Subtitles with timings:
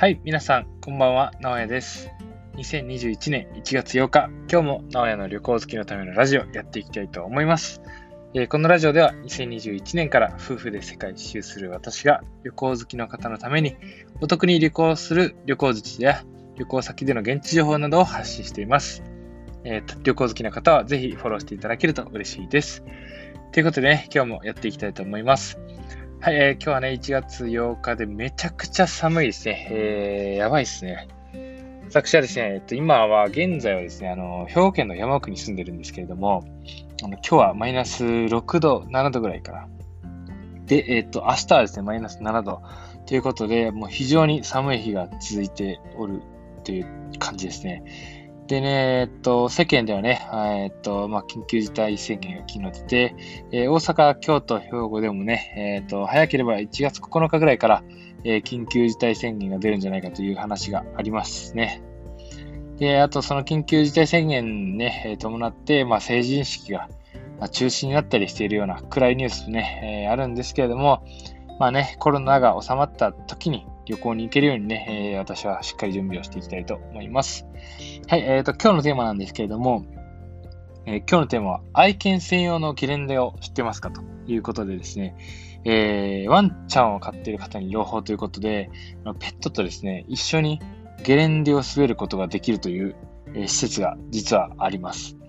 [0.00, 2.10] はい、皆さん、こんばんは、直哉です。
[2.56, 7.82] 2021年1月8日、今日も直哉の旅行好きのためのラジオやっていきたいと思います。
[8.32, 13.76] えー、このラジオでは2021年から夫婦で世界一周する私が旅行好きの方のために
[14.22, 16.24] お得に旅行する旅行術や
[16.56, 19.02] 旅行先での現地情報などを発信しています。
[19.64, 22.82] えー、旅行好きな方はぜひフォローしていただけると嬉しいです。
[23.52, 25.58] ということでね、今日もやっていきたいと思います。
[26.22, 29.68] はい、えー、今日はね、1月8日でめちゃくちゃ寒いですね。
[29.70, 31.08] えー、やばいですね。
[31.88, 36.44] 私はですね、えっと、今は、現在はですね、あの、兵庫県の山奥に住んでるんですけれども、
[37.02, 39.68] あの今日はマイナス6度、7度ぐらいかな。
[40.66, 42.60] で、えっと、明日はですね、マイナス7度。
[43.06, 46.20] ということで、もう非常に寒い日が続いておる
[46.64, 46.86] という
[47.18, 47.82] 感じですね。
[48.50, 53.14] でね、えっと、世間ではね、えっと、まあ、緊急事態宣言が昨日出て、
[53.52, 57.84] えー、大阪、京都、兵庫でもね、えっと、早ければ1月9日ぐらいから、
[58.24, 61.80] えー、緊急事態宣言が出るんじゃないかという話がありますね。
[62.78, 66.88] で、あとその緊急事態宣言ね、え伴って、まあ、成人式が、
[67.38, 71.04] ま中止になったりしているような暗いニュースね、えー、あるんですけれども、
[71.60, 77.46] まあね、コロナが収まった時に旅行に行けるようにね、えー、私はしっかり準備をしていきたいと思います。
[78.08, 79.84] はい、えっ、ー、と、今日のテーマなんですけれども、
[80.86, 85.14] えー、今日のテーマは、愛犬専用のゲレンデを知ってますかということでですね、
[85.64, 88.70] えー、ワンちゃんを飼っている方に朗報ということで、
[89.18, 90.60] ペットとですね、一緒に
[91.04, 92.96] ゲレンデを滑ることができるという、
[93.34, 95.19] えー、施設が実はあります。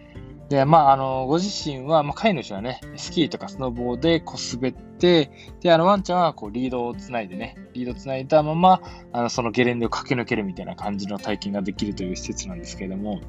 [0.51, 8.81] で、まあ、あの、ご自身は、まあ、飼い主はね、スキーとかスノボーでこう滑って、で、あの、ワンちゃんはこうリードをつないでね、リードをつないだまま、
[9.13, 13.21] あの、そのゲレンデを駆け抜けるみたいな感じの体験ができるという施設なんですけれども、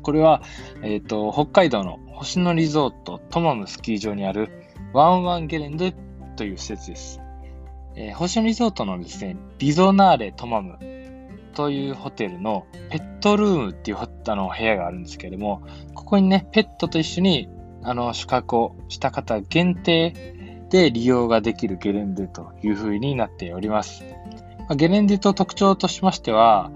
[0.00, 0.40] これは、
[0.82, 4.48] えっ、ー、と、北海道の星野リゾートトマムスキー場にある
[4.94, 5.94] ワンワンゲレンデ
[6.36, 7.20] という施設です。
[7.96, 10.78] えー、星野リゾートのですね、リゾナーレトマム
[11.54, 15.62] というホテルのペットルームっていうあの部屋があるんですけれども、
[15.94, 17.48] ここにね、ペットと一緒に
[17.82, 24.04] あの宿泊をした方限定で利用ができるゲレンデという風になっております。
[24.68, 26.70] まゲレンデと特徴としましては、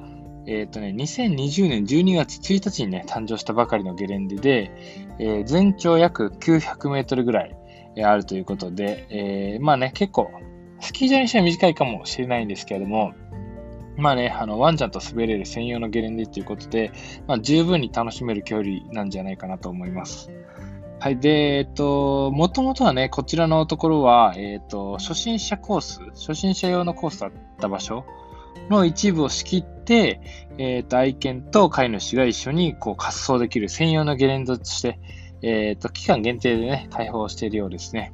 [0.46, 4.72] えっ、ー、とね、2020年12月1日にね、誕生したばかりのゲレンデで、
[5.18, 7.56] えー、全長約900メートルぐらい
[8.02, 10.30] あるということで、えー、まあね、結構、
[10.80, 13.12] スキー場にしては短いかもしれないんですけれども、
[13.98, 16.92] まあね、あの、ワンちゃんと滑れる専用のゲレンデということで、
[17.26, 20.30] まあ、十分に楽しめる距離なんじゃないかなと思います。
[21.00, 21.18] はい。
[21.18, 28.04] で、えっと、もともとはね、こちらのところは、えっと、初心者コース、初心者用のコースだった場所
[28.70, 30.20] の一部を仕切って、
[30.58, 35.00] えっと、愛犬と飼い主が一緒にこう滑走できる専用のゲレンデとして、
[35.42, 38.12] えっと、期間限定でね、開放しているようですね。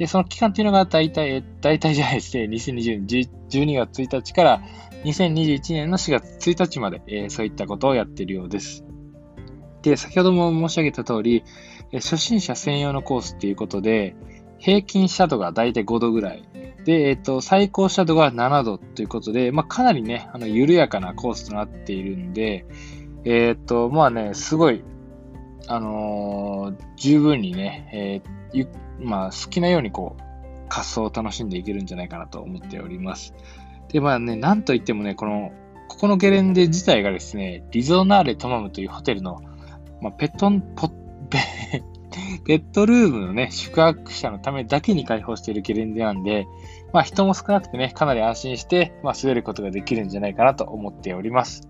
[0.00, 4.62] で、その期間っていうのが大体、大体じゃないですね、2020年12月1日から
[5.04, 8.82] 2021年の4月1日まで、えー、そういったことをやっているようです。
[9.82, 11.44] で、先ほども申し上げた通り、
[11.92, 14.16] 初心者専用のコースっていうことで、
[14.56, 16.48] 平均斜度が大体5度ぐらい。
[16.86, 22.64] で、えっ、と、最高斜度が7度ということで、まあ、かなりね、あの、緩やかなコースとなっているんで、
[23.26, 24.82] えっ、と、まあね、すごい、
[25.72, 28.22] あの十分にね、
[28.52, 28.66] え
[28.98, 30.22] まあ、好きなようにこう、
[30.68, 33.34] 滑走を楽しんでいけるんじゃないかなと思っております。
[33.92, 35.52] で、まあね、なんといってもね、この、
[35.88, 39.40] ここのゲレンデ自体がですね、リゾナーレトマムというホテルの、
[40.00, 41.38] まあ、ペットン、ポペ
[42.44, 46.48] ペットルームのね、宿泊者のためだけに開放しているゲレンデなんで、
[46.92, 51.68] まあ人も少なくてね、かなり安心して、まあ滑ることができるんじゃないかなと思っております。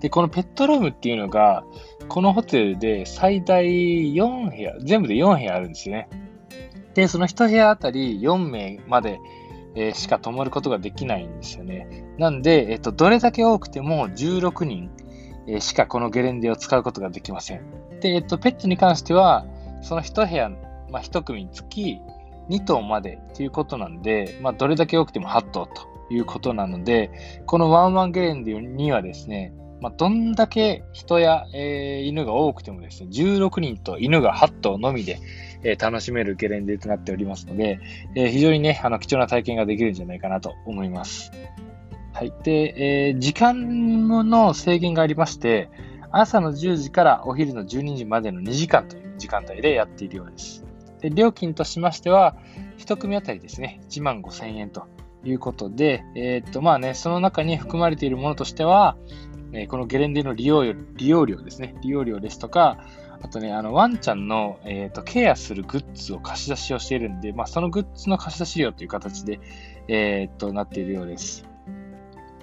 [0.00, 1.64] で、このペットルームっていうのが、
[2.08, 6.08] このホテルで最大4部屋、全部で4部屋あるんですよね。
[6.94, 9.18] で、その1部屋あたり4名まで
[9.74, 12.04] えー、しか泊まることができないんですよね。
[12.18, 14.90] なんで、えっと、どれだけ多くても16人、
[15.46, 17.62] えしかこのゲレンデを使うことができません。
[18.00, 19.46] で、えっと、ペットに関しては、
[19.82, 20.48] その1部屋、
[20.90, 22.00] まあ、1組につき
[22.50, 27.10] 2頭までということなんで、まあ、どれだけ多くても8頭ということなので、
[27.46, 35.20] このワンワンゲレンデにはですね、まあ、どんだけ人や、えー、犬が多くてもですね、16人と犬が8頭のみで、
[35.62, 37.80] えー、楽しめるゲレンデとなっておりますので、
[38.14, 41.32] えー、非常にね、あの、貴重な体験ができるんじゃないかなと思います。
[42.12, 42.32] はい。
[42.42, 45.70] で、え、時間の制限がありまして、
[46.10, 50.64] 朝の10時からお昼の12時までの2時間という時間帯でやっているようです。
[51.00, 52.36] で料金としましては、
[52.78, 54.86] 1組当たりですね、1万5000円と
[55.24, 58.96] いうことで、え、っと、まあね、その中に含まれているものとしては、
[59.52, 62.78] え、このゲレンデの利用利用料ですね、利用料ですとか、
[63.20, 69.40] あとね、あの、ワンちゃんの、えーと、ケアするグッズを貸し出しをしているんで、まあ、そのグッズの貸し出し料という形で、
[69.88, 71.44] えー、と、なっているようです。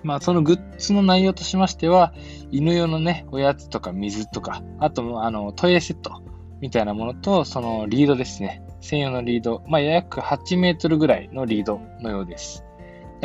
[0.03, 2.13] まあ、そのグッズの内容としましては、
[2.51, 6.21] 犬用のね、おやつとか水とか、あと、あの、トイレセット
[6.59, 8.61] みたいなものと、そのリードですね。
[8.81, 12.64] 専用のリード、まあ、約8メートルぐらいのリードのようです。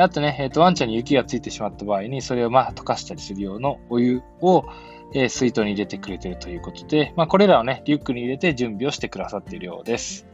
[0.02, 4.64] あとね、えっ、と、ワンちゃんに雪がついてしまった場合に、それをまあ溶かしたりする用のお湯を、
[5.12, 10.26] えー、水筒に入れてくれてるということで、まあ、これらをね、リュックに入れて準備をしてくださっているようです。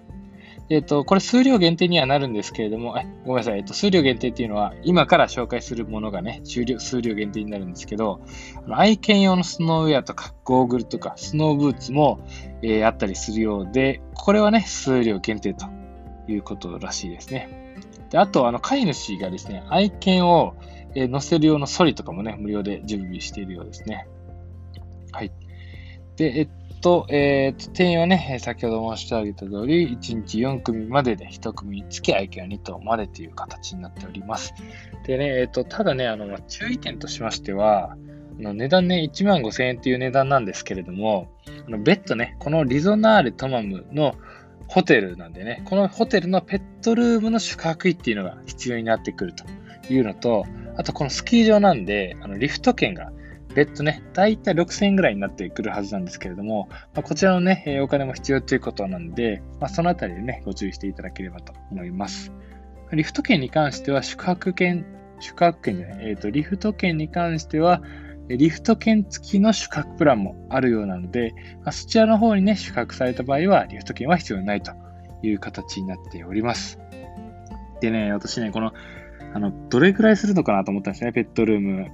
[0.68, 8.20] えっ、ー、と、これ数量限定にはなるんですけれども、えごめんなさい、えっ、と、数量限定っていうのは、今から紹介するものがね、数量数量限定になるんですけど、
[8.64, 12.20] あの愛犬用のスノーウェアとか、ゴーグルとか、スノーブーツも、
[12.62, 15.66] えー、あったりするようで、これはね、数量限定と
[16.26, 17.65] いうことらしいですね。
[18.10, 20.54] であと、あの、飼い主がですね、愛犬を、
[20.94, 24.06] えー、乗せる用のソリとかもね、無料で準備しているようですね。
[25.12, 25.32] はい。
[26.16, 26.48] で、えっ
[26.80, 34.54] と、えー、と、定員はね、先ほど申し上げた通り、1日4組までで1組につき愛犬は2頭までという形になっております。
[35.06, 37.96] でね、えっと、ただね、あの、注意点としましては、
[38.38, 41.28] の値段ね、1万5000円っていう値段なんですけれども、
[41.66, 44.14] あの別途ね、このリゾナーレトマムの
[44.68, 49.44] ホテルなんでね、このホテルのペットルームの宿泊費っていうのが必要になってくると
[49.92, 50.44] いうのと、
[50.76, 53.12] あとこのスキー場なんで、あのリフト券が
[53.56, 62.32] 別途ね、だいたい6000円ぐらいになってくるはずなんですけれども、まあ、こちらのね、お金も必要ということなんで、まあ、そのあたりでね、ご注意していただければと思います。
[62.92, 64.84] リフト券に関しては、宿泊券、
[65.20, 67.82] 宿泊券じゃない、えっ、ー、と、リフト券に関しては、
[68.28, 74.72] リフト券付きの宿泊プランもあるようなので、まあ、そちらの方にね、宿泊された場合は、リフト券は必要ないと
[75.22, 76.78] いう形になっております。
[77.80, 78.72] でね、私ね、この、
[79.32, 81.90] あの、どれくらいするのかなと思ったんですね、ペットルーム。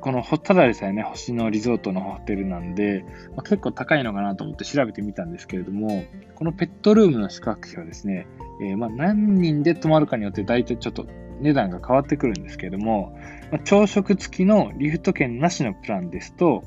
[0.00, 3.04] この、ただでさえね、星野リゾートのホテルなんで、
[3.36, 6.04] まあ、結構高いのかなと思って調べてみたんですけれども、
[6.36, 8.26] このペットルームの宿泊費はですね、
[8.62, 11.06] えー、ま何人で泊まるかによって大体ちょっと
[11.40, 13.18] 値段が変わってくるんですけれども、
[13.50, 16.64] まあ、朝食付きのリフト券なしのプランですと、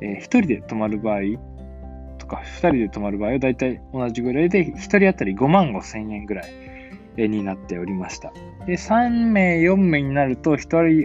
[0.00, 1.20] えー、1人で泊まる場合
[2.18, 6.68] とか、2人で泊まる場合は大体同じぐらいで、1人当たり5万5千円ぐらい。
[7.26, 8.32] になっておりました。
[8.66, 10.56] で、3名、4名になると、1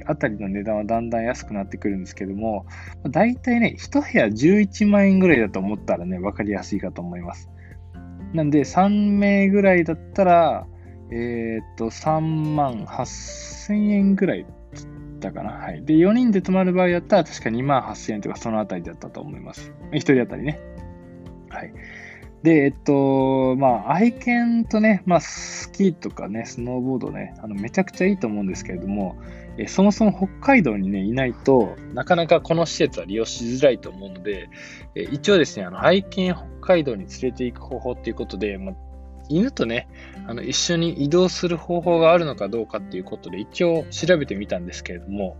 [0.01, 2.67] 人当たりの値段はだんだん安くなってくるんですけども、
[3.09, 7.49] だいたいね、1部屋11万円ぐらいだと思ったらね、わかりやすいかと思います。
[8.33, 10.67] なんで、3名ぐらいだったら、
[11.11, 15.51] えー、っと、3万8000円ぐらいだったかな。
[15.51, 15.83] はい。
[15.85, 19.71] で、4人で泊まる場合だったら、確か2万8000円とかそのあたりだったと思います。
[19.91, 20.59] 1人当たりね。
[21.49, 21.73] はい。
[22.43, 29.15] で、えっと、まあ、愛犬とね、まあ、スキーとかね、スノーボードね、あの、めちゃくちゃいいと思うんですけれども、
[29.57, 34.49] えそもそも北海道にね、いないとなかなかこの施設は利用しづらいと思うので、
[34.95, 38.75] え一応ですね、あの、愛犬北海道に連れて行く方法っていうことで、まあ、
[39.29, 39.87] 犬とね、
[40.27, 45.37] あの、一緒に移動する方法があるのかどうかっていうことで、一応調べてみたんですけれども、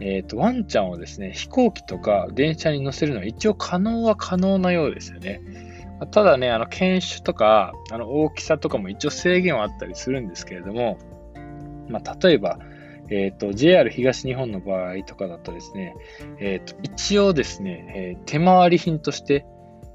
[0.00, 5.40] えっ、ー、と、ワンちゃんをですね、飛行機とか電車に乗せるのは一応可能は可能なようですよね。
[6.10, 10.98] ただね、あの、犬種とか、あの、大きさとかも一応制限はあったりするんですけれども、
[11.88, 12.58] まあ、例えば、
[13.10, 15.96] えっ、ー、と、JR 東日本の場合とかだとですね、
[16.38, 19.44] えっ、ー、と、一応ですね、え、手回り品として、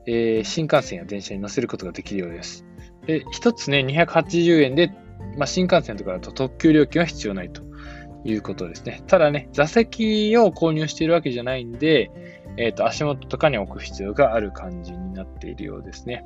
[0.06, 2.66] え新幹線や電車に乗せることができるようです。
[3.06, 4.92] で、一つね、280円で、
[5.38, 7.62] まあ、新幹線とかだと特急料金は必要ないと
[8.24, 9.04] いうことですね。
[9.08, 12.12] ただね、座席を購入しているわけじゃないんで、
[12.58, 16.24] えっ、ー、と、足元とかに置く必要がある感じになっているようですね。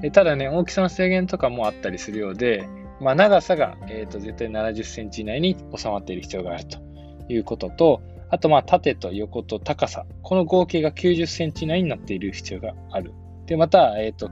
[0.00, 2.68] でただね、大きさの制限とかもあったりするようで、
[3.00, 6.78] まあ、長さが、えーと、絶対70センチ以内に収まっている必要があると
[7.28, 13.12] いうことと、あと、ま、縦と横と高さ、この合計が90センチ以内になっている必要がある。
[13.46, 14.30] で、また、えっ、ー、と、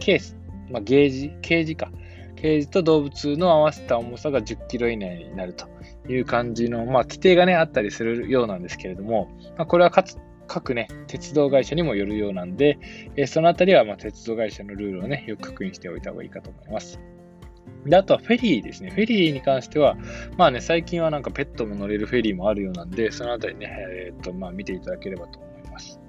[0.00, 0.36] ケース、
[0.72, 1.90] まあ、ゲージ、ケージか。
[2.36, 5.66] ケージと動物の合わせた重さが10キロ以内になると
[6.08, 12.78] いう感じの、まあ、規定がね、あったりするようなんですけれども、まあ、これはかつ各ね、鉄道会社にもよるようなんで、
[13.16, 17.00] えそのあたりはま鉄道会社のルールをね、よく確認しておいた方がいいかと思います。
[17.86, 18.90] で、あとはフェリーですね。
[18.90, 19.96] フェリーに関しては、
[20.36, 26.00] まあね、最近はなんかペットも乗れるフェリーもあるようなんで、そのあたりね、えー、っと、まあ見ていただければと思います。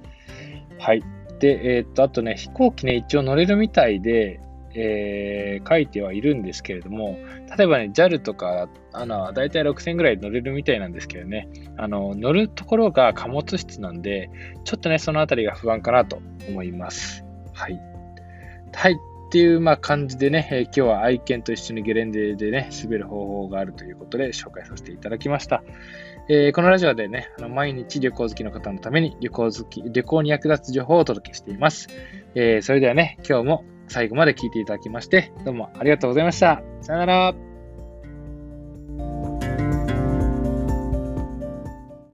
[0.77, 1.03] はい。
[1.39, 4.39] で、えー、っと、あとね、飛行機ね、一応乗れるみたいで、
[4.75, 7.17] えー、書いてはいるんですけれども、
[7.57, 14.29] 例えばね、JAL とか、あの、だいたい6000ぐらい乗れるみたいなんですけどね、あの、乗るところが貨物室なんで、
[14.63, 17.23] ちょっとね、そのあたりが不安かなと思います。
[17.53, 17.79] はい。
[18.73, 18.93] はい。
[18.93, 18.95] っ
[19.31, 25.63] ていう、まあ、感じでね、えー、今日は愛犬と一緒にゲレンデでね、滑る方法があるということで紹介させていただきました。
[26.29, 31.87] えー、このラジオでね、あの毎日旅行好きの方のために旅行好き、旅行に役立つ情報をお届けしています。
[32.35, 36.61] えー、それではね、今日も最後まで聞いていただきまして、どうもありがとうございました。
[36.81, 37.52] さよなら。